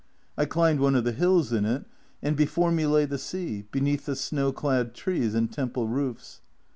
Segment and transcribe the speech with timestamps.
[0.35, 1.85] I climbed one of the hills in it,
[2.23, 6.41] and before me lay the sea, beneath the snow clad trees and temple roofs.